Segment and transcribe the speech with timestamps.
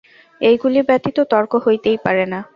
[0.41, 2.39] এইগুলি ব্যতীত তর্ক হইতেই পারে না।